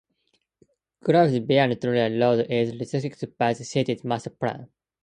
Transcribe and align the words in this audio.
Growth 1.03 1.45
beyond 1.45 1.79
Taylor 1.79 2.09
Road 2.19 2.47
is 2.49 2.75
restricted 2.75 3.37
by 3.37 3.53
the 3.53 3.63
city's 3.63 4.03
Master 4.03 4.31
Plan. 4.31 4.67